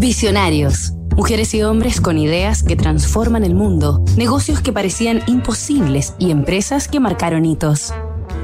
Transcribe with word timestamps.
Visionarios. 0.00 0.94
Mujeres 1.14 1.52
y 1.52 1.62
hombres 1.62 2.00
con 2.00 2.16
ideas 2.16 2.62
que 2.62 2.74
transforman 2.74 3.44
el 3.44 3.54
mundo, 3.54 4.02
negocios 4.16 4.62
que 4.62 4.72
parecían 4.72 5.20
imposibles 5.26 6.14
y 6.18 6.30
empresas 6.30 6.88
que 6.88 7.00
marcaron 7.00 7.44
hitos. 7.44 7.92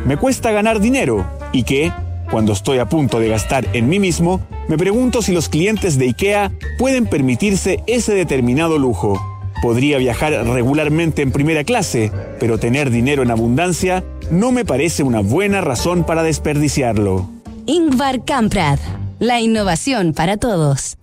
Me 0.04 0.18
cuesta 0.18 0.50
ganar 0.50 0.80
dinero 0.80 1.26
y 1.52 1.62
que, 1.62 1.94
cuando 2.30 2.52
estoy 2.52 2.76
a 2.76 2.90
punto 2.90 3.20
de 3.20 3.30
gastar 3.30 3.66
en 3.72 3.88
mí 3.88 3.98
mismo, 3.98 4.42
me 4.68 4.76
pregunto 4.76 5.22
si 5.22 5.32
los 5.32 5.48
clientes 5.48 5.96
de 5.96 6.08
IKEA 6.08 6.52
pueden 6.76 7.06
permitirse 7.06 7.82
ese 7.86 8.12
determinado 8.12 8.76
lujo. 8.76 9.18
Podría 9.62 9.96
viajar 9.96 10.34
regularmente 10.34 11.22
en 11.22 11.32
primera 11.32 11.64
clase, 11.64 12.12
pero 12.38 12.58
tener 12.58 12.90
dinero 12.90 13.22
en 13.22 13.30
abundancia 13.30 14.04
no 14.30 14.52
me 14.52 14.66
parece 14.66 15.04
una 15.04 15.20
buena 15.20 15.62
razón 15.62 16.04
para 16.04 16.22
desperdiciarlo. 16.22 17.30
Ingvar 17.64 18.26
Kamprad. 18.26 18.78
La 19.18 19.40
innovación 19.40 20.12
para 20.12 20.36
todos. 20.36 20.98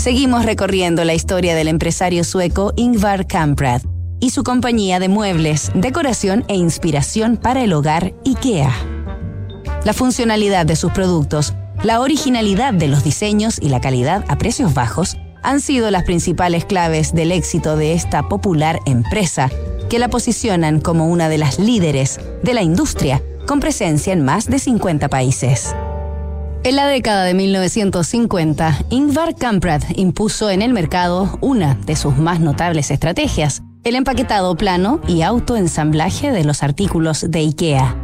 Seguimos 0.00 0.46
recorriendo 0.46 1.04
la 1.04 1.12
historia 1.12 1.54
del 1.54 1.68
empresario 1.68 2.24
sueco 2.24 2.72
Ingvar 2.74 3.26
Kamprad 3.26 3.82
y 4.18 4.30
su 4.30 4.44
compañía 4.44 4.98
de 4.98 5.10
muebles, 5.10 5.70
decoración 5.74 6.42
e 6.48 6.56
inspiración 6.56 7.36
para 7.36 7.62
el 7.62 7.74
hogar 7.74 8.14
IKEA. 8.24 8.72
La 9.84 9.92
funcionalidad 9.92 10.64
de 10.64 10.76
sus 10.76 10.90
productos, 10.92 11.52
la 11.82 12.00
originalidad 12.00 12.72
de 12.72 12.88
los 12.88 13.04
diseños 13.04 13.58
y 13.60 13.68
la 13.68 13.82
calidad 13.82 14.24
a 14.28 14.38
precios 14.38 14.72
bajos 14.72 15.18
han 15.42 15.60
sido 15.60 15.90
las 15.90 16.04
principales 16.04 16.64
claves 16.64 17.12
del 17.12 17.30
éxito 17.30 17.76
de 17.76 17.92
esta 17.92 18.26
popular 18.26 18.78
empresa, 18.86 19.50
que 19.90 19.98
la 19.98 20.08
posicionan 20.08 20.80
como 20.80 21.08
una 21.08 21.28
de 21.28 21.36
las 21.36 21.58
líderes 21.58 22.20
de 22.42 22.54
la 22.54 22.62
industria 22.62 23.22
con 23.46 23.60
presencia 23.60 24.14
en 24.14 24.24
más 24.24 24.46
de 24.46 24.60
50 24.60 25.10
países. 25.10 25.74
En 26.62 26.76
la 26.76 26.86
década 26.86 27.24
de 27.24 27.32
1950, 27.32 28.84
Ingvar 28.90 29.34
Kamprad 29.34 29.82
impuso 29.96 30.50
en 30.50 30.60
el 30.60 30.74
mercado 30.74 31.38
una 31.40 31.74
de 31.86 31.96
sus 31.96 32.18
más 32.18 32.38
notables 32.38 32.90
estrategias, 32.90 33.62
el 33.82 33.94
empaquetado 33.94 34.54
plano 34.56 35.00
y 35.08 35.22
autoensamblaje 35.22 36.32
de 36.32 36.44
los 36.44 36.62
artículos 36.62 37.24
de 37.30 37.38
IKEA. 37.38 37.96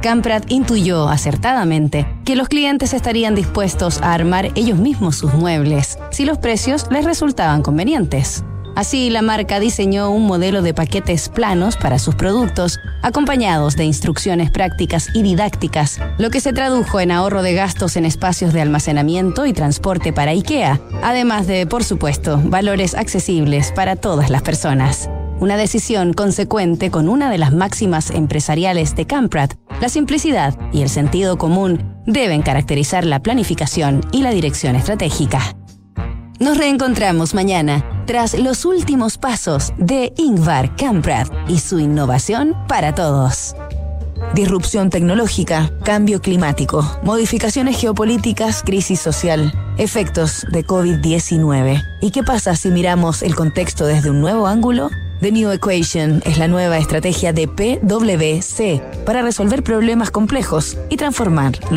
Kamprad 0.00 0.44
intuyó 0.48 1.08
acertadamente 1.08 2.06
que 2.24 2.36
los 2.36 2.48
clientes 2.48 2.94
estarían 2.94 3.34
dispuestos 3.34 4.00
a 4.00 4.14
armar 4.14 4.52
ellos 4.54 4.78
mismos 4.78 5.16
sus 5.16 5.34
muebles 5.34 5.98
si 6.12 6.24
los 6.24 6.38
precios 6.38 6.86
les 6.92 7.04
resultaban 7.04 7.62
convenientes. 7.62 8.44
Así, 8.74 9.08
la 9.08 9.22
marca 9.22 9.60
diseñó 9.60 10.10
un 10.10 10.26
modelo 10.26 10.60
de 10.60 10.74
paquetes 10.74 11.28
planos 11.28 11.76
para 11.76 12.00
sus 12.00 12.16
productos, 12.16 12.80
acompañados 13.02 13.76
de 13.76 13.84
instrucciones 13.84 14.50
prácticas 14.50 15.10
y 15.14 15.22
didácticas, 15.22 16.00
lo 16.18 16.30
que 16.30 16.40
se 16.40 16.52
tradujo 16.52 16.98
en 16.98 17.12
ahorro 17.12 17.42
de 17.42 17.54
gastos 17.54 17.96
en 17.96 18.04
espacios 18.04 18.52
de 18.52 18.62
almacenamiento 18.62 19.46
y 19.46 19.52
transporte 19.52 20.12
para 20.12 20.32
IKEA, 20.32 20.80
además 21.04 21.46
de, 21.46 21.66
por 21.66 21.84
supuesto, 21.84 22.40
valores 22.44 22.96
accesibles 22.96 23.70
para 23.70 23.94
todas 23.94 24.28
las 24.28 24.42
personas. 24.42 25.08
Una 25.38 25.56
decisión 25.56 26.12
consecuente 26.12 26.90
con 26.90 27.08
una 27.08 27.30
de 27.30 27.38
las 27.38 27.52
máximas 27.52 28.10
empresariales 28.10 28.96
de 28.96 29.06
Camprad, 29.06 29.50
la 29.80 29.88
simplicidad 29.88 30.58
y 30.72 30.82
el 30.82 30.88
sentido 30.88 31.38
común 31.38 31.94
deben 32.06 32.42
caracterizar 32.42 33.04
la 33.04 33.20
planificación 33.20 34.00
y 34.10 34.22
la 34.22 34.30
dirección 34.30 34.74
estratégica. 34.74 35.56
Nos 36.40 36.58
reencontramos 36.58 37.34
mañana 37.34 37.84
tras 38.06 38.38
los 38.38 38.64
últimos 38.64 39.18
pasos 39.18 39.72
de 39.78 40.12
Ingvar 40.16 40.76
Kamprad 40.76 41.28
y 41.48 41.58
su 41.58 41.78
innovación 41.78 42.54
para 42.68 42.94
todos. 42.94 43.54
Disrupción 44.34 44.90
tecnológica, 44.90 45.70
cambio 45.84 46.20
climático, 46.20 46.84
modificaciones 47.02 47.78
geopolíticas, 47.78 48.62
crisis 48.62 49.00
social, 49.00 49.52
efectos 49.78 50.44
de 50.50 50.64
COVID-19. 50.64 51.82
¿Y 52.00 52.10
qué 52.10 52.22
pasa 52.22 52.56
si 52.56 52.70
miramos 52.70 53.22
el 53.22 53.34
contexto 53.34 53.86
desde 53.86 54.10
un 54.10 54.20
nuevo 54.20 54.46
ángulo? 54.46 54.90
The 55.20 55.32
New 55.32 55.50
Equation 55.52 56.20
es 56.26 56.36
la 56.36 56.48
nueva 56.48 56.76
estrategia 56.78 57.32
de 57.32 57.48
PwC 57.48 58.82
para 59.06 59.22
resolver 59.22 59.62
problemas 59.62 60.10
complejos 60.10 60.76
y 60.90 60.96
transformar 60.96 61.52
los 61.70 61.72